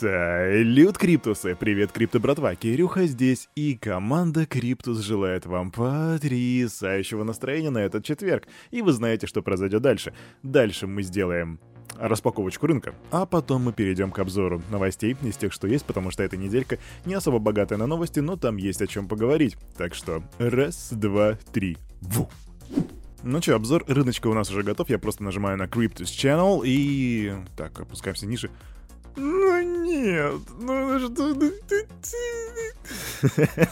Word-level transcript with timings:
Салют, 0.00 0.96
Криптусы! 0.96 1.54
Привет, 1.54 1.92
Крипто 1.92 2.20
братва! 2.20 2.54
Кирюха 2.54 3.04
здесь, 3.04 3.50
и 3.54 3.74
команда 3.76 4.46
Криптус 4.46 5.00
желает 5.00 5.44
вам 5.44 5.70
потрясающего 5.70 7.22
настроения 7.22 7.68
на 7.68 7.82
этот 7.82 8.02
четверг. 8.02 8.44
И 8.70 8.80
вы 8.80 8.92
знаете, 8.92 9.26
что 9.26 9.42
произойдет 9.42 9.82
дальше. 9.82 10.14
Дальше 10.42 10.86
мы 10.86 11.02
сделаем 11.02 11.60
распаковочку 11.98 12.66
рынка, 12.66 12.94
а 13.10 13.26
потом 13.26 13.64
мы 13.64 13.74
перейдем 13.74 14.10
к 14.10 14.18
обзору 14.20 14.62
новостей 14.70 15.18
из 15.22 15.36
тех, 15.36 15.52
что 15.52 15.66
есть, 15.66 15.84
потому 15.84 16.10
что 16.10 16.22
эта 16.22 16.38
неделька 16.38 16.78
не 17.04 17.12
особо 17.12 17.38
богатая 17.38 17.76
на 17.76 17.86
новости, 17.86 18.20
но 18.20 18.36
там 18.36 18.56
есть 18.56 18.80
о 18.80 18.86
чем 18.86 19.06
поговорить. 19.06 19.58
Так 19.76 19.94
что 19.94 20.22
раз, 20.38 20.88
два, 20.92 21.34
три, 21.52 21.76
ву! 22.00 22.30
Ну 23.22 23.42
что, 23.42 23.54
обзор 23.54 23.84
рыночка 23.86 24.28
у 24.28 24.32
нас 24.32 24.50
уже 24.50 24.62
готов. 24.62 24.88
Я 24.88 24.98
просто 24.98 25.22
нажимаю 25.22 25.58
на 25.58 25.64
Cryptus 25.64 26.04
Channel 26.04 26.62
и... 26.64 27.34
Так, 27.54 27.78
опускаемся 27.80 28.24
ниже. 28.24 28.48
Ну 29.16 29.50
нет, 29.90 30.40
ну 30.58 30.98
что... 30.98 31.34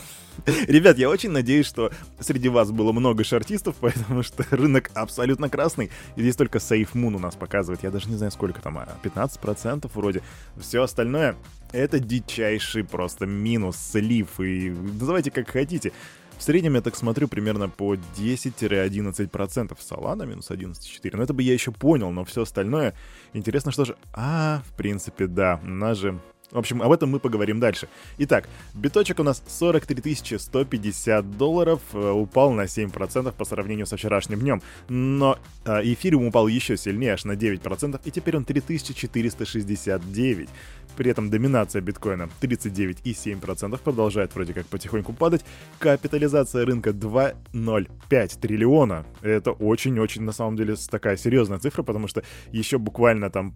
Ребят, 0.66 0.98
я 0.98 1.10
очень 1.10 1.30
надеюсь, 1.30 1.66
что 1.66 1.90
среди 2.20 2.48
вас 2.48 2.70
было 2.70 2.92
много 2.92 3.24
шартистов, 3.24 3.76
потому 3.80 4.22
что 4.22 4.44
рынок 4.50 4.90
абсолютно 4.94 5.48
красный. 5.48 5.90
Здесь 6.16 6.36
только 6.36 6.58
Safe 6.58 6.90
Moon 6.94 7.16
у 7.16 7.18
нас 7.18 7.34
показывает. 7.34 7.82
Я 7.82 7.90
даже 7.90 8.08
не 8.08 8.16
знаю, 8.16 8.32
сколько 8.32 8.60
там, 8.60 8.78
15% 8.78 9.80
а, 9.84 9.88
вроде. 9.94 10.22
Все 10.56 10.82
остальное— 10.82 11.36
это 11.72 11.98
дичайший 11.98 12.84
просто 12.84 13.26
минус, 13.26 13.76
слив. 13.76 14.40
И 14.40 14.70
называйте 14.70 15.30
как 15.30 15.50
хотите. 15.50 15.92
В 16.38 16.42
среднем 16.42 16.76
я 16.76 16.80
так 16.80 16.94
смотрю 16.94 17.26
примерно 17.26 17.68
по 17.68 17.94
10-11%. 17.94 19.76
Солана 19.80 20.22
минус 20.22 20.50
11,4. 20.50 21.16
Но 21.16 21.24
это 21.24 21.34
бы 21.34 21.42
я 21.42 21.52
еще 21.52 21.72
понял, 21.72 22.12
но 22.12 22.24
все 22.24 22.42
остальное... 22.42 22.94
Интересно, 23.32 23.72
что 23.72 23.84
же... 23.84 23.96
А, 24.12 24.62
в 24.64 24.76
принципе, 24.76 25.26
да. 25.26 25.60
У 25.64 25.68
нас 25.68 25.98
же 25.98 26.20
в 26.50 26.56
общем, 26.56 26.80
об 26.80 26.90
этом 26.92 27.10
мы 27.10 27.20
поговорим 27.20 27.60
дальше. 27.60 27.88
Итак, 28.16 28.48
биточек 28.74 29.20
у 29.20 29.22
нас 29.22 29.42
43 29.46 30.38
150 30.38 31.36
долларов, 31.36 31.82
э, 31.92 32.10
упал 32.10 32.52
на 32.52 32.62
7% 32.62 33.34
по 33.36 33.44
сравнению 33.44 33.86
со 33.86 33.98
вчерашним 33.98 34.40
днем. 34.40 34.62
Но 34.88 35.38
э, 35.66 35.82
эфириум 35.82 36.28
упал 36.28 36.48
еще 36.48 36.78
сильнее, 36.78 37.12
аж 37.12 37.24
на 37.24 37.32
9%, 37.32 38.00
и 38.02 38.10
теперь 38.10 38.38
он 38.38 38.46
3469. 38.46 40.48
При 40.96 41.10
этом 41.10 41.30
доминация 41.30 41.80
биткоина 41.80 42.28
39,7% 42.40 43.78
продолжает 43.78 44.34
вроде 44.34 44.52
как 44.52 44.66
потихоньку 44.66 45.12
падать. 45.12 45.44
Капитализация 45.78 46.64
рынка 46.64 46.90
2,05 46.90 48.40
триллиона. 48.40 49.04
Это 49.22 49.52
очень-очень 49.52 50.22
на 50.22 50.32
самом 50.32 50.56
деле 50.56 50.74
такая 50.90 51.16
серьезная 51.16 51.58
цифра, 51.58 51.82
потому 51.82 52.08
что 52.08 52.22
еще 52.52 52.78
буквально 52.78 53.30
там 53.30 53.54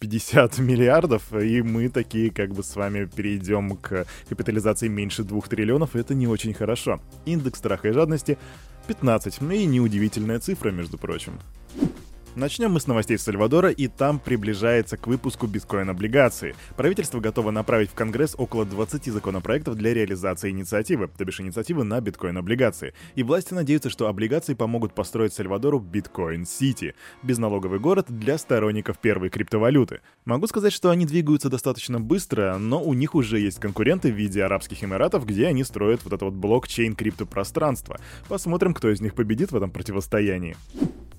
50 0.00 0.58
миллиардов, 0.58 1.32
и 1.32 1.62
мы 1.62 1.88
такие 1.88 2.30
как 2.30 2.52
бы 2.52 2.62
с 2.62 2.76
вами 2.76 3.06
перейдем 3.06 3.76
к 3.76 4.06
капитализации 4.28 4.88
меньше 4.88 5.22
2 5.24 5.40
триллионов, 5.42 5.96
это 5.96 6.14
не 6.14 6.26
очень 6.26 6.54
хорошо. 6.54 7.00
Индекс 7.24 7.58
страха 7.58 7.88
и 7.88 7.92
жадности 7.92 8.38
15, 8.86 9.40
и 9.40 9.66
неудивительная 9.66 10.40
цифра, 10.40 10.70
между 10.70 10.98
прочим. 10.98 11.40
Начнем 12.36 12.72
мы 12.72 12.80
с 12.80 12.88
новостей 12.88 13.16
Сальвадора, 13.16 13.70
и 13.70 13.86
там 13.86 14.18
приближается 14.18 14.96
к 14.96 15.06
выпуску 15.06 15.46
биткоин-облигации. 15.46 16.56
Правительство 16.76 17.20
готово 17.20 17.52
направить 17.52 17.90
в 17.90 17.94
Конгресс 17.94 18.34
около 18.36 18.64
20 18.64 19.06
законопроектов 19.06 19.76
для 19.76 19.94
реализации 19.94 20.50
инициативы, 20.50 21.08
то 21.16 21.24
бишь 21.24 21.40
инициативы 21.40 21.84
на 21.84 22.00
биткоин-облигации. 22.00 22.92
И 23.14 23.22
власти 23.22 23.54
надеются, 23.54 23.88
что 23.88 24.08
облигации 24.08 24.54
помогут 24.54 24.94
построить 24.94 25.32
Сальвадору 25.32 25.78
биткоин-сити, 25.78 26.96
безналоговый 27.22 27.78
город 27.78 28.06
для 28.08 28.36
сторонников 28.36 28.98
первой 28.98 29.30
криптовалюты. 29.30 30.00
Могу 30.24 30.48
сказать, 30.48 30.72
что 30.72 30.90
они 30.90 31.06
двигаются 31.06 31.48
достаточно 31.48 32.00
быстро, 32.00 32.58
но 32.58 32.82
у 32.82 32.94
них 32.94 33.14
уже 33.14 33.38
есть 33.38 33.60
конкуренты 33.60 34.10
в 34.10 34.16
виде 34.16 34.42
Арабских 34.42 34.82
Эмиратов, 34.82 35.24
где 35.24 35.46
они 35.46 35.62
строят 35.62 36.00
вот 36.02 36.12
это 36.12 36.24
вот 36.24 36.34
блокчейн 36.34 36.96
криптопространство. 36.96 38.00
Посмотрим, 38.28 38.74
кто 38.74 38.90
из 38.90 39.00
них 39.00 39.14
победит 39.14 39.52
в 39.52 39.56
этом 39.56 39.70
противостоянии. 39.70 40.56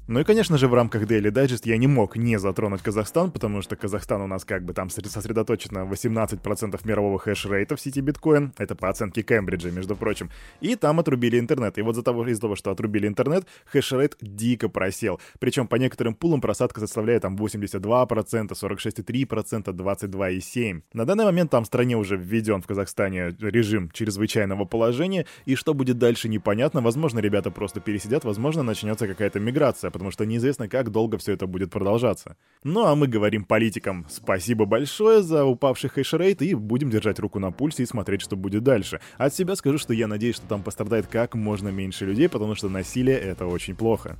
Ну 0.07 0.19
и, 0.19 0.23
конечно 0.23 0.59
же, 0.59 0.67
в 0.67 0.73
рамках 0.75 1.01
Daily 1.05 1.31
Digest 1.31 1.61
я 1.63 1.77
не 1.77 1.88
мог 1.88 2.16
не 2.16 2.38
затронуть 2.38 2.83
Казахстан, 2.83 3.31
потому 3.31 3.63
что 3.63 3.75
Казахстан 3.75 4.21
у 4.21 4.27
нас 4.27 4.45
как 4.45 4.63
бы 4.63 4.71
там 4.73 4.91
сосредоточено 4.91 5.79
18% 5.79 6.79
мирового 6.83 7.17
хэш-рейта 7.17 7.75
в 7.75 7.81
сети 7.81 8.01
биткоин. 8.01 8.53
Это 8.59 8.75
по 8.75 8.88
оценке 8.89 9.23
Кембриджа, 9.23 9.71
между 9.71 9.95
прочим. 9.95 10.29
И 10.61 10.75
там 10.75 10.99
отрубили 10.99 11.39
интернет. 11.39 11.79
И 11.79 11.81
вот 11.81 11.95
за 11.95 12.03
того, 12.03 12.27
из-за 12.27 12.41
того, 12.41 12.55
что 12.55 12.69
отрубили 12.69 13.07
интернет, 13.07 13.47
хэш-рейт 13.73 14.16
дико 14.21 14.69
просел. 14.69 15.19
Причем 15.39 15.67
по 15.67 15.77
некоторым 15.77 16.13
пулам 16.13 16.39
просадка 16.39 16.81
составляет 16.81 17.23
там 17.23 17.35
82%, 17.35 18.51
46,3%, 18.51 19.63
22,7%. 19.73 20.81
На 20.93 21.05
данный 21.05 21.25
момент 21.25 21.49
там 21.49 21.63
в 21.63 21.67
стране 21.67 21.97
уже 21.97 22.16
введен 22.16 22.61
в 22.61 22.67
Казахстане 22.67 23.35
режим 23.39 23.89
чрезвычайного 23.89 24.66
положения, 24.66 25.25
и 25.45 25.55
что 25.55 25.73
будет 25.73 25.97
дальше 25.97 26.29
непонятно. 26.29 26.81
Возможно, 26.81 27.17
ребята 27.17 27.49
просто 27.49 27.79
пересидят, 27.79 28.23
возможно, 28.23 28.61
начнется 28.61 29.07
какая-то 29.07 29.39
миграция 29.39 29.94
потому 29.95 30.11
что 30.11 30.25
неизвестно, 30.25 30.67
как 30.67 30.91
долго 30.91 31.17
все 31.17 31.31
это 31.31 31.47
будет 31.47 31.72
продолжаться. 31.72 32.35
Ну 32.66 32.85
а 32.85 32.95
мы 32.95 33.07
говорим 33.07 33.45
политикам 33.45 34.06
спасибо 34.09 34.66
большое 34.66 35.23
за 35.23 35.45
упавший 35.45 35.89
хешрейт 35.89 36.41
и 36.41 36.53
будем 36.53 36.89
держать 36.89 37.17
руку 37.17 37.39
на 37.39 37.51
пульсе 37.51 37.83
и 37.83 37.85
смотреть, 37.85 38.22
что 38.22 38.35
будет 38.35 38.61
дальше. 38.61 39.00
От 39.17 39.34
себя 39.34 39.55
скажу, 39.55 39.78
что 39.78 39.94
я 39.94 40.07
надеюсь, 40.07 40.35
что 40.35 40.47
там 40.47 40.63
пострадает 40.63 41.07
как 41.07 41.34
можно 41.35 41.69
меньше 41.69 42.05
людей, 42.05 42.28
потому 42.28 42.55
что 42.55 42.67
насилие 42.67 43.17
это 43.17 43.47
очень 43.47 43.73
плохо. 43.73 44.17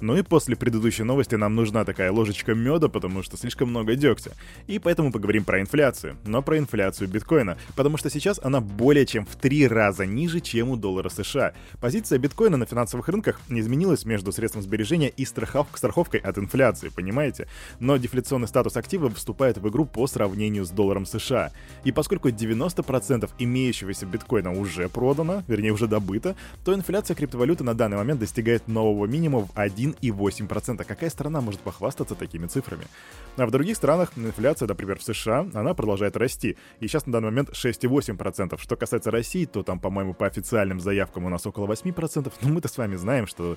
Ну 0.00 0.16
и 0.16 0.22
после 0.22 0.56
предыдущей 0.56 1.02
новости 1.02 1.34
нам 1.34 1.54
нужна 1.54 1.84
такая 1.84 2.12
ложечка 2.12 2.54
меда, 2.54 2.88
потому 2.88 3.22
что 3.22 3.36
слишком 3.36 3.70
много 3.70 3.96
дегтя. 3.96 4.32
И 4.66 4.78
поэтому 4.78 5.12
поговорим 5.12 5.44
про 5.44 5.60
инфляцию. 5.60 6.16
Но 6.24 6.42
про 6.42 6.58
инфляцию 6.58 7.08
биткоина, 7.08 7.58
потому 7.74 7.96
что 7.96 8.10
сейчас 8.10 8.38
она 8.42 8.60
более 8.60 9.06
чем 9.06 9.26
в 9.26 9.36
три 9.36 9.66
раза 9.66 10.06
ниже, 10.06 10.40
чем 10.40 10.70
у 10.70 10.76
доллара 10.76 11.08
США. 11.08 11.52
Позиция 11.80 12.18
биткоина 12.18 12.56
на 12.56 12.66
финансовых 12.66 13.08
рынках 13.08 13.40
не 13.48 13.60
изменилась 13.60 14.04
между 14.04 14.32
средством 14.32 14.62
сбережения 14.62 15.08
и 15.08 15.24
страхов... 15.24 15.66
страховкой 15.74 16.20
от 16.20 16.38
инфляции, 16.38 16.88
понимаете? 16.88 17.48
Но 17.80 17.96
дефляционный 17.96 18.48
статус 18.48 18.76
актива 18.76 19.10
вступает 19.10 19.58
в 19.58 19.68
игру 19.68 19.84
по 19.84 20.06
сравнению 20.06 20.64
с 20.64 20.70
долларом 20.70 21.06
США. 21.06 21.50
И 21.84 21.92
поскольку 21.92 22.28
90% 22.28 23.30
имеющегося 23.38 24.06
биткоина 24.06 24.52
уже 24.52 24.88
продано, 24.88 25.42
вернее 25.48 25.72
уже 25.72 25.86
добыто, 25.86 26.36
то 26.64 26.74
инфляция 26.74 27.14
криптовалюты 27.14 27.64
на 27.64 27.74
данный 27.74 27.96
момент 27.96 28.20
достигает 28.20 28.68
нового 28.68 29.06
минимума 29.06 29.46
в 29.46 29.50
1 29.54 29.87
1,8%. 29.92 30.84
Какая 30.84 31.10
страна 31.10 31.40
может 31.40 31.60
похвастаться 31.60 32.14
такими 32.14 32.46
цифрами? 32.46 32.84
А 33.36 33.46
в 33.46 33.50
других 33.50 33.76
странах 33.76 34.12
инфляция, 34.16 34.68
например, 34.68 34.98
в 34.98 35.02
США, 35.02 35.46
она 35.54 35.74
продолжает 35.74 36.16
расти. 36.16 36.56
И 36.80 36.88
сейчас 36.88 37.06
на 37.06 37.12
данный 37.12 37.30
момент 37.30 37.50
6,8%. 37.50 38.58
Что 38.60 38.76
касается 38.76 39.10
России, 39.10 39.44
то 39.44 39.62
там, 39.62 39.78
по-моему, 39.78 40.14
по 40.14 40.26
официальным 40.26 40.80
заявкам 40.80 41.24
у 41.26 41.28
нас 41.28 41.46
около 41.46 41.66
8%. 41.66 42.32
Но 42.42 42.48
мы-то 42.48 42.68
с 42.68 42.76
вами 42.76 42.96
знаем, 42.96 43.26
что 43.26 43.56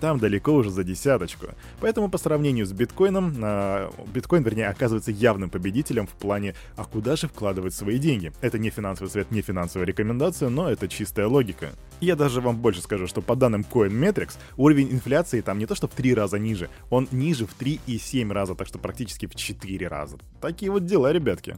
там 0.00 0.18
далеко 0.18 0.52
уже 0.52 0.70
за 0.70 0.84
десяточку. 0.84 1.46
Поэтому 1.80 2.10
по 2.10 2.18
сравнению 2.18 2.66
с 2.66 2.72
биткоином, 2.72 3.34
а, 3.42 3.90
биткоин, 4.12 4.42
вернее, 4.42 4.68
оказывается 4.68 5.10
явным 5.10 5.50
победителем 5.50 6.06
в 6.06 6.12
плане, 6.12 6.54
а 6.76 6.84
куда 6.84 7.16
же 7.16 7.28
вкладывать 7.28 7.74
свои 7.74 7.98
деньги? 7.98 8.32
Это 8.40 8.58
не 8.58 8.70
финансовый 8.70 9.08
совет, 9.08 9.30
не 9.30 9.42
финансовая 9.42 9.86
рекомендация, 9.86 10.48
но 10.48 10.68
это 10.68 10.88
чистая 10.88 11.26
логика. 11.26 11.70
Я 12.00 12.16
даже 12.16 12.40
вам 12.40 12.56
больше 12.56 12.82
скажу, 12.82 13.06
что 13.06 13.22
по 13.22 13.36
данным 13.36 13.64
CoinMetrics, 13.70 14.36
уровень 14.56 14.90
инфляции 14.90 15.40
там 15.40 15.58
не 15.58 15.66
то 15.66 15.71
что 15.74 15.88
в 15.88 15.92
3 15.92 16.14
раза 16.14 16.38
ниже, 16.38 16.68
он 16.90 17.08
ниже 17.10 17.46
в 17.46 17.58
3,7 17.58 18.32
раза, 18.32 18.54
так 18.54 18.66
что 18.66 18.78
практически 18.78 19.26
в 19.26 19.34
4 19.34 19.88
раза. 19.88 20.18
Такие 20.40 20.70
вот 20.70 20.86
дела, 20.86 21.12
ребятки. 21.12 21.56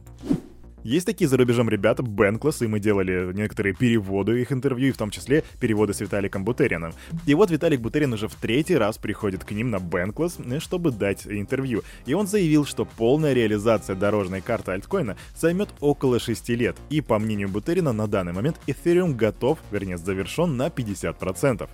Есть 0.85 1.07
такие 1.07 1.27
за 1.27 1.35
рубежом 1.37 1.67
ребята, 1.67 2.03
Бенкласс, 2.03 2.61
и 2.61 2.67
мы 2.67 2.79
делали 2.79 3.33
некоторые 3.33 3.73
переводы 3.73 4.39
их 4.39 4.51
интервью, 4.51 4.89
и 4.89 4.91
в 4.91 4.97
том 4.97 5.09
числе 5.09 5.43
переводы 5.59 5.95
с 5.95 5.99
Виталиком 5.99 6.45
Бутериным. 6.45 6.93
И 7.25 7.33
вот 7.33 7.49
Виталик 7.49 7.81
Бутерин 7.81 8.13
уже 8.13 8.27
в 8.27 8.35
третий 8.35 8.75
раз 8.75 8.99
приходит 8.99 9.43
к 9.43 9.49
ним 9.49 9.71
на 9.71 9.79
Бенкласс, 9.79 10.37
э, 10.37 10.59
чтобы 10.59 10.91
дать 10.91 11.25
интервью. 11.25 11.81
И 12.05 12.13
он 12.13 12.27
заявил, 12.27 12.65
что 12.65 12.85
полная 12.85 13.33
реализация 13.33 13.95
дорожной 13.95 14.41
карты 14.41 14.73
альткоина 14.73 15.17
займет 15.35 15.69
около 15.79 16.19
6 16.19 16.49
лет. 16.49 16.77
И 16.91 17.01
по 17.01 17.17
мнению 17.17 17.49
Бутерина, 17.49 17.91
на 17.91 18.05
данный 18.05 18.33
момент 18.33 18.61
Ethereum 18.67 19.15
готов, 19.15 19.57
вернее 19.71 19.97
завершен 19.97 20.55
на 20.55 20.67
50%. 20.67 21.67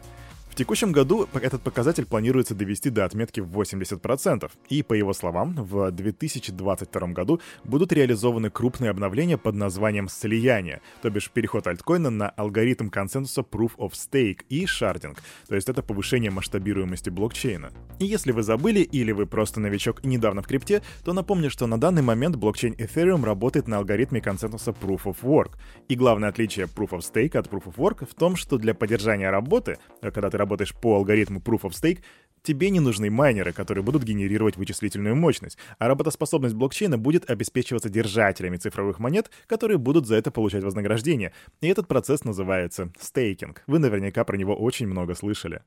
В 0.51 0.55
текущем 0.55 0.91
году 0.91 1.29
этот 1.33 1.61
показатель 1.61 2.05
планируется 2.05 2.53
довести 2.53 2.89
до 2.89 3.05
отметки 3.05 3.39
в 3.39 3.57
80%, 3.57 4.51
и, 4.67 4.83
по 4.83 4.93
его 4.93 5.13
словам, 5.13 5.55
в 5.55 5.89
2022 5.91 7.07
году 7.07 7.39
будут 7.63 7.93
реализованы 7.93 8.49
крупные 8.49 8.91
обновления 8.91 9.37
под 9.37 9.55
названием 9.55 10.09
слияние, 10.09 10.81
то 11.01 11.09
бишь 11.09 11.31
переход 11.31 11.67
альткоина 11.67 12.09
на 12.09 12.29
алгоритм 12.29 12.89
консенсуса 12.89 13.41
Proof 13.41 13.77
of 13.77 13.93
Stake 13.93 14.41
и 14.49 14.65
шардинг, 14.65 15.19
то 15.47 15.55
есть 15.55 15.69
это 15.69 15.81
повышение 15.81 16.31
масштабируемости 16.31 17.09
блокчейна. 17.09 17.71
И 17.99 18.05
если 18.05 18.33
вы 18.33 18.43
забыли 18.43 18.81
или 18.81 19.13
вы 19.13 19.27
просто 19.27 19.61
новичок 19.61 20.03
недавно 20.03 20.41
в 20.41 20.47
крипте, 20.47 20.81
то 21.05 21.13
напомню, 21.13 21.49
что 21.49 21.65
на 21.65 21.79
данный 21.79 22.01
момент 22.01 22.35
блокчейн 22.35 22.73
Ethereum 22.73 23.23
работает 23.23 23.69
на 23.69 23.77
алгоритме 23.77 24.19
консенсуса 24.19 24.71
Proof 24.71 25.03
of 25.05 25.17
Work. 25.21 25.53
И 25.87 25.95
главное 25.95 26.27
отличие 26.27 26.65
Proof 26.65 26.89
of 26.89 26.99
Stake 26.99 27.37
от 27.37 27.47
Proof 27.47 27.67
of 27.67 27.75
Work 27.77 28.05
в 28.05 28.13
том, 28.15 28.35
что 28.35 28.57
для 28.57 28.73
поддержания 28.73 29.29
работы, 29.29 29.77
когда 30.01 30.29
ты 30.29 30.40
работаешь 30.41 30.75
по 30.75 30.95
алгоритму 30.95 31.39
Proof 31.39 31.61
of 31.61 31.71
Stake, 31.71 31.99
Тебе 32.43 32.71
не 32.71 32.79
нужны 32.79 33.11
майнеры, 33.11 33.53
которые 33.53 33.83
будут 33.83 34.03
генерировать 34.03 34.57
вычислительную 34.57 35.15
мощность, 35.15 35.59
а 35.77 35.87
работоспособность 35.87 36.55
блокчейна 36.55 36.97
будет 36.97 37.29
обеспечиваться 37.29 37.87
держателями 37.87 38.57
цифровых 38.57 38.97
монет, 38.97 39.29
которые 39.45 39.77
будут 39.77 40.07
за 40.07 40.15
это 40.15 40.31
получать 40.31 40.63
вознаграждение. 40.63 41.33
И 41.61 41.67
этот 41.67 41.87
процесс 41.87 42.23
называется 42.23 42.91
стейкинг. 42.99 43.61
Вы 43.67 43.77
наверняка 43.77 44.23
про 44.23 44.37
него 44.37 44.55
очень 44.55 44.87
много 44.87 45.13
слышали. 45.13 45.61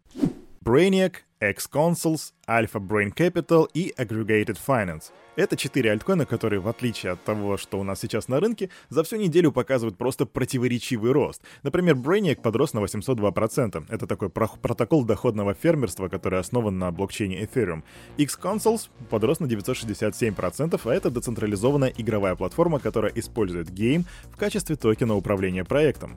Brainiac, 0.64 1.16
X-Consoles, 1.40 2.32
Alpha 2.48 2.80
Brain 2.80 3.12
Capital 3.14 3.68
и 3.74 3.92
Aggregated 3.98 4.56
Finance. 4.66 5.12
Это 5.36 5.56
четыре 5.58 5.90
альткоина, 5.90 6.24
которые, 6.24 6.60
в 6.60 6.68
отличие 6.68 7.12
от 7.12 7.22
того, 7.22 7.58
что 7.58 7.78
у 7.78 7.82
нас 7.82 8.00
сейчас 8.00 8.28
на 8.28 8.40
рынке, 8.40 8.70
за 8.88 9.02
всю 9.02 9.16
неделю 9.16 9.52
показывают 9.52 9.98
просто 9.98 10.24
противоречивый 10.24 11.12
рост. 11.12 11.42
Например, 11.62 11.96
Brainiac 11.96 12.40
подрос 12.40 12.72
на 12.72 12.78
802%. 12.78 13.84
Это 13.90 14.06
такой 14.06 14.30
про- 14.30 14.48
протокол 14.62 15.04
доходного 15.04 15.52
фермерства, 15.52 16.08
который 16.08 16.38
основан 16.38 16.78
на 16.78 16.90
блокчейне 16.92 17.42
Ethereum. 17.42 17.82
X-Consoles 18.16 18.88
подрос 19.10 19.40
на 19.40 19.46
967%, 19.46 20.80
а 20.86 20.94
это 20.94 21.10
децентрализованная 21.10 21.92
игровая 21.98 22.36
платформа, 22.36 22.78
которая 22.78 23.12
использует 23.14 23.68
game 23.70 24.06
в 24.32 24.38
качестве 24.38 24.76
токена 24.76 25.14
управления 25.14 25.64
проектом. 25.64 26.16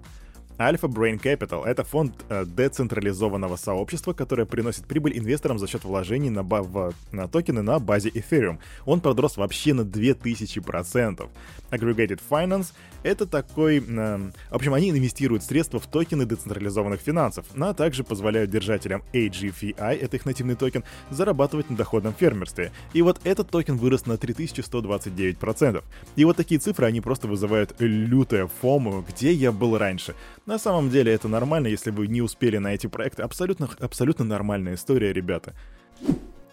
Alpha 0.58 0.88
Brain 0.88 1.22
Capital— 1.22 1.64
это 1.66 1.84
фонд 1.84 2.14
э, 2.30 2.44
децентрализованного 2.46 3.58
сообщества, 3.58 4.14
которое 4.14 4.46
приносит 4.46 4.86
прибыль 4.86 5.18
инвесторам 5.18 5.60
за 5.60 5.68
счет 5.68 5.84
вложений 5.84 6.32
на, 6.32 6.42
в, 6.42 6.94
на 7.12 7.28
токены 7.28 7.62
на 7.62 7.78
базе 7.80 8.10
Ethereum. 8.10 8.58
Он 8.86 9.00
подрос 9.00 9.38
вообще 9.38 9.76
на 9.76 9.82
2000%. 9.82 11.30
Aggregated 11.70 12.22
Finance— 12.28 12.74
это 13.04 13.28
такой... 13.28 13.78
Э, 13.78 14.32
в 14.50 14.56
общем, 14.56 14.74
они 14.74 14.90
инвестируют 14.90 15.44
средства 15.44 15.80
в 15.80 15.86
токены 15.86 16.26
децентрализованных 16.26 17.02
финансов, 17.02 17.46
но 17.54 17.74
также 17.74 18.04
позволяют 18.04 18.50
держателям 18.50 19.04
AGFI, 19.14 20.00
это 20.00 20.18
их 20.18 20.26
нативный 20.26 20.56
токен, 20.56 20.84
зарабатывать 21.12 21.70
на 21.70 21.78
доходном 21.78 22.16
фермерстве. 22.16 22.72
И 22.94 23.04
вот 23.04 23.20
этот 23.24 23.52
токен 23.52 23.78
вырос 23.78 24.08
на 24.08 24.14
3129%. 24.14 25.84
И 26.16 26.26
вот 26.26 26.36
такие 26.36 26.60
цифры, 26.60 26.88
они 26.88 27.02
просто 27.02 27.28
вызывают 27.28 27.76
лютое 27.80 28.50
фому, 28.62 29.06
где 29.08 29.32
я 29.34 29.52
был 29.52 29.78
раньше. 29.78 30.16
На 30.48 30.58
самом 30.58 30.90
деле 30.90 31.12
это 31.12 31.28
нормально, 31.28 31.68
если 31.68 31.92
вы 31.92 32.08
не 32.08 32.22
успели 32.22 32.58
на 32.58 32.74
эти 32.74 32.88
проекты. 32.88 33.22
Абсолютно, 33.22 33.70
абсолютно 33.82 34.24
нормальная 34.24 34.76
история, 34.76 35.12
ребята. 35.12 35.54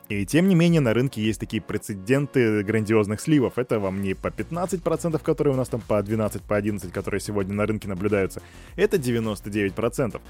И 0.09 0.27
тем 0.27 0.49
не 0.49 0.57
менее 0.57 0.81
на 0.81 0.93
рынке 0.93 1.23
есть 1.23 1.39
такие 1.39 1.63
прецеденты 1.63 2.65
грандиозных 2.65 3.21
сливов. 3.21 3.57
Это 3.57 3.79
вам 3.79 4.03
не 4.03 4.15
по 4.15 4.27
15%, 4.27 5.23
которые 5.23 5.55
у 5.55 5.57
нас 5.57 5.69
там 5.69 5.81
по 5.81 6.03
12, 6.03 6.43
по 6.43 6.57
11, 6.57 6.93
которые 6.93 7.21
сегодня 7.21 7.55
на 7.55 7.67
рынке 7.67 7.87
наблюдаются. 7.87 8.43
Это 8.75 8.97
99%. 8.97 10.21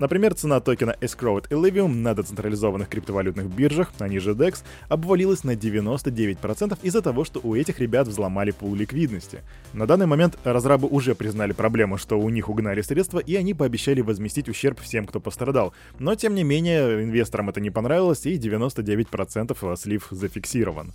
Например, 0.00 0.34
цена 0.34 0.60
токена 0.60 0.96
Escrowed 1.02 1.48
Illivium 1.50 1.94
на 1.94 2.14
децентрализованных 2.14 2.88
криптовалютных 2.88 3.46
биржах, 3.46 3.92
они 3.98 4.18
же 4.18 4.32
DEX, 4.32 4.62
обвалилась 4.88 5.44
на 5.44 5.54
99% 5.54 6.78
из-за 6.82 7.02
того, 7.02 7.24
что 7.24 7.38
у 7.42 7.54
этих 7.54 7.80
ребят 7.80 8.08
взломали 8.08 8.50
пул 8.50 8.74
ликвидности. 8.74 9.40
На 9.74 9.86
данный 9.86 10.06
момент 10.06 10.38
разрабы 10.42 10.88
уже 10.88 11.14
признали 11.14 11.52
проблему, 11.52 11.98
что 11.98 12.18
у 12.18 12.30
них 12.30 12.48
угнали 12.48 12.80
средства, 12.80 13.18
и 13.18 13.36
они 13.36 13.52
пообещали 13.52 14.00
возместить 14.00 14.48
ущерб 14.48 14.80
всем, 14.80 15.06
кто 15.06 15.20
пострадал. 15.20 15.74
Но, 15.98 16.14
тем 16.14 16.34
не 16.34 16.44
менее, 16.44 17.04
инвесторам 17.04 17.50
это 17.50 17.60
не 17.60 17.70
понравилось, 17.70 18.24
и 18.24 18.38
99% 18.38 19.76
слив 19.76 20.08
зафиксирован. 20.10 20.94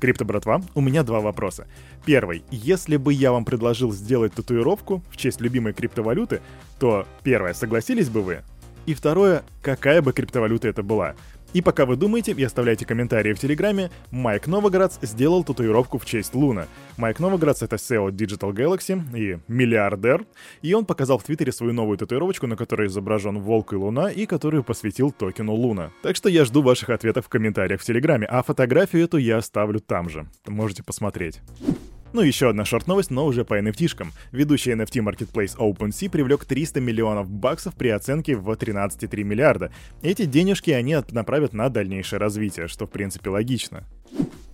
Крипто, 0.00 0.24
братва, 0.24 0.62
у 0.74 0.80
меня 0.80 1.02
два 1.02 1.20
вопроса. 1.20 1.66
Первый. 2.06 2.42
Если 2.50 2.96
бы 2.96 3.12
я 3.12 3.32
вам 3.32 3.44
предложил 3.44 3.92
сделать 3.92 4.32
татуировку 4.32 5.02
в 5.10 5.16
честь 5.18 5.42
любимой 5.42 5.74
криптовалюты, 5.74 6.40
то 6.78 7.06
первое, 7.22 7.52
согласились 7.52 8.08
бы 8.08 8.22
вы? 8.22 8.38
И 8.86 8.94
второе, 8.94 9.42
какая 9.62 10.00
бы 10.00 10.14
криптовалюта 10.14 10.68
это 10.68 10.82
была? 10.82 11.14
И 11.52 11.62
пока 11.62 11.84
вы 11.84 11.96
думаете 11.96 12.32
и 12.32 12.44
оставляйте 12.44 12.86
комментарии 12.86 13.32
в 13.32 13.38
Телеграме, 13.38 13.90
Майк 14.12 14.46
Новоградс 14.46 14.98
сделал 15.02 15.42
татуировку 15.42 15.98
в 15.98 16.06
честь 16.06 16.34
Луна. 16.34 16.66
Майк 16.96 17.18
Новоградс— 17.18 17.62
это 17.64 17.76
SEO 17.76 18.10
Digital 18.10 18.52
Galaxy 18.52 19.00
и 19.16 19.38
миллиардер, 19.48 20.24
и 20.62 20.72
он 20.74 20.84
показал 20.84 21.18
в 21.18 21.24
Твиттере 21.24 21.50
свою 21.50 21.72
новую 21.72 21.98
татуировочку, 21.98 22.46
на 22.46 22.56
которой 22.56 22.86
изображен 22.86 23.40
Волк 23.40 23.72
и 23.72 23.76
Луна, 23.76 24.10
и 24.10 24.26
которую 24.26 24.62
посвятил 24.62 25.10
токену 25.10 25.54
Луна. 25.54 25.90
Так 26.02 26.14
что 26.14 26.28
я 26.28 26.44
жду 26.44 26.62
ваших 26.62 26.90
ответов 26.90 27.26
в 27.26 27.28
комментариях 27.28 27.80
в 27.80 27.84
Телеграме, 27.84 28.26
а 28.26 28.42
фотографию 28.42 29.04
эту 29.04 29.16
я 29.16 29.38
оставлю 29.38 29.80
там 29.80 30.08
же. 30.08 30.26
Можете 30.46 30.84
посмотреть. 30.84 31.40
Ну, 32.12 32.22
еще 32.22 32.48
одна 32.48 32.64
шорт-новость, 32.64 33.10
но 33.10 33.24
уже 33.24 33.44
по 33.44 33.56
NFT-шкам. 33.56 34.08
Ведущий 34.32 34.72
NFT 34.72 35.00
Marketplace 35.00 35.56
OpenSea 35.56 36.10
привлек 36.10 36.44
300 36.44 36.80
миллионов 36.80 37.30
баксов 37.30 37.74
при 37.76 37.88
оценке 37.88 38.34
в 38.34 38.50
13,3 38.50 39.22
миллиарда. 39.22 39.70
Эти 40.02 40.24
денежки 40.24 40.70
они 40.72 40.96
направят 41.12 41.52
на 41.52 41.68
дальнейшее 41.68 42.18
развитие, 42.18 42.66
что 42.66 42.86
в 42.86 42.90
принципе 42.90 43.30
логично. 43.30 43.84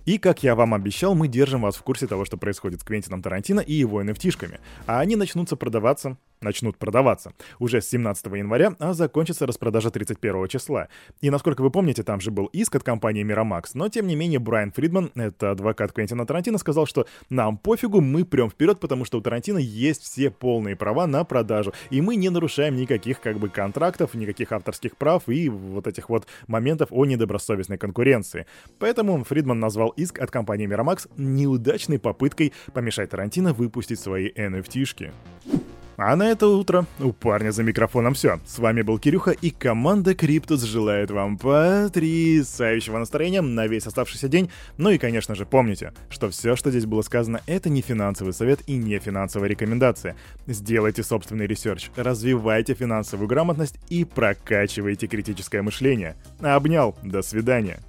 И, 0.05 0.19
как 0.19 0.43
я 0.43 0.55
вам 0.55 0.75
обещал, 0.75 1.15
мы 1.15 1.27
держим 1.27 1.61
вас 1.61 1.75
в 1.75 1.81
курсе 1.81 2.05
того, 2.05 2.25
что 2.25 2.37
происходит 2.37 2.81
с 2.81 2.83
Квентином 2.83 3.23
Тарантино 3.23 3.59
и 3.59 3.73
его 3.73 4.03
NFT-шками. 4.03 4.59
А 4.85 4.99
они 4.99 5.15
начнутся 5.15 5.55
продаваться, 5.55 6.17
начнут 6.41 6.77
продаваться 6.77 7.33
уже 7.59 7.81
с 7.81 7.89
17 7.89 8.25
января, 8.27 8.75
а 8.79 8.93
закончится 8.93 9.45
распродажа 9.45 9.91
31 9.91 10.47
числа. 10.47 10.87
И, 11.21 11.29
насколько 11.29 11.61
вы 11.61 11.71
помните, 11.71 12.03
там 12.03 12.19
же 12.19 12.31
был 12.31 12.45
иск 12.47 12.75
от 12.75 12.83
компании 12.83 13.25
Miramax, 13.25 13.71
но, 13.73 13.89
тем 13.89 14.07
не 14.07 14.15
менее, 14.15 14.39
Брайан 14.39 14.71
Фридман, 14.71 15.11
это 15.15 15.51
адвокат 15.51 15.91
Квентина 15.91 16.25
Тарантино, 16.25 16.57
сказал, 16.57 16.85
что 16.85 17.07
нам 17.29 17.57
пофигу, 17.57 18.01
мы 18.01 18.25
прям 18.25 18.49
вперед, 18.49 18.79
потому 18.79 19.05
что 19.05 19.17
у 19.17 19.21
Тарантино 19.21 19.57
есть 19.57 20.03
все 20.03 20.29
полные 20.29 20.75
права 20.75 21.07
на 21.07 21.23
продажу, 21.23 21.73
и 21.89 22.01
мы 22.01 22.15
не 22.15 22.29
нарушаем 22.29 22.75
никаких, 22.75 23.21
как 23.21 23.37
бы, 23.39 23.49
контрактов, 23.49 24.13
никаких 24.13 24.51
авторских 24.51 24.97
прав 24.97 25.27
и 25.27 25.49
вот 25.49 25.87
этих 25.87 26.09
вот 26.09 26.27
моментов 26.47 26.89
о 26.91 27.05
недобросовестной 27.05 27.77
конкуренции. 27.77 28.45
Поэтому 28.79 29.23
Фридман 29.23 29.59
назвал 29.59 29.89
иск 29.89 30.19
от 30.19 30.31
компании 30.31 30.67
Miramax 30.67 31.09
неудачной 31.17 31.99
попыткой 31.99 32.53
помешать 32.73 33.09
Тарантино 33.09 33.53
выпустить 33.53 33.99
свои 33.99 34.31
NFT 34.31 34.58
-шки. 34.58 35.11
А 35.97 36.15
на 36.15 36.29
это 36.29 36.45
утро 36.45 36.85
у 36.99 37.11
парня 37.11 37.49
за 37.49 37.63
микрофоном 37.63 38.13
все. 38.13 38.39
С 38.45 38.59
вами 38.59 38.83
был 38.83 38.99
Кирюха, 38.99 39.31
и 39.31 39.49
команда 39.49 40.13
Криптус 40.13 40.61
желает 40.61 41.09
вам 41.09 41.39
потрясающего 41.39 42.99
настроения 42.99 43.41
на 43.41 43.65
весь 43.65 43.87
оставшийся 43.87 44.27
день. 44.27 44.51
Ну 44.77 44.91
и, 44.91 44.99
конечно 44.99 45.33
же, 45.33 45.47
помните, 45.47 45.93
что 46.11 46.29
все, 46.29 46.55
что 46.55 46.69
здесь 46.69 46.85
было 46.85 47.01
сказано, 47.01 47.41
это 47.47 47.69
не 47.69 47.81
финансовый 47.81 48.33
совет 48.33 48.59
и 48.67 48.77
не 48.77 48.99
финансовая 48.99 49.49
рекомендация. 49.49 50.15
Сделайте 50.45 51.01
собственный 51.01 51.47
research, 51.47 51.89
развивайте 51.95 52.75
финансовую 52.75 53.27
грамотность 53.27 53.79
и 53.89 54.05
прокачивайте 54.05 55.07
критическое 55.07 55.63
мышление. 55.63 56.15
Обнял, 56.41 56.95
до 57.01 57.23
свидания. 57.23 57.79